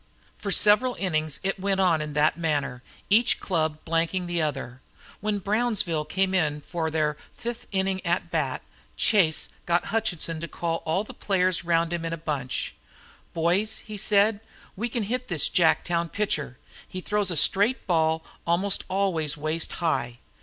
For 0.35 0.49
several 0.49 0.95
innings 0.95 1.39
it 1.43 1.59
went 1.59 1.79
on 1.79 2.01
in 2.01 2.13
that 2.13 2.35
manner, 2.35 2.81
each 3.11 3.39
club 3.39 3.77
blanking 3.85 4.25
the 4.25 4.41
other. 4.41 4.81
When 5.19 5.37
Brownsville 5.37 6.05
came 6.05 6.33
in 6.33 6.61
for 6.61 6.89
their 6.89 7.17
fifth 7.37 7.67
inning 7.71 8.03
at 8.03 8.31
bat, 8.31 8.63
Chase 8.97 9.49
got 9.67 9.85
Hutchinson 9.93 10.41
to 10.41 10.47
call 10.47 10.77
all 10.87 11.03
the 11.03 11.13
players 11.13 11.63
round 11.63 11.93
him 11.93 12.03
in 12.03 12.13
a 12.13 12.17
bunch. 12.17 12.73
"Boys," 13.35 13.83
he 13.85 13.95
said, 13.95 14.39
"we 14.75 14.89
can 14.89 15.03
hit 15.03 15.27
this 15.27 15.47
Jacktown 15.47 16.09
pitcher. 16.11 16.57
He 16.87 16.99
throws 16.99 17.29
a 17.29 17.37
straight 17.37 17.85
ball, 17.85 18.25
almost 18.47 18.83
always 18.89 19.37
waist 19.37 19.73
high. 19.73 20.17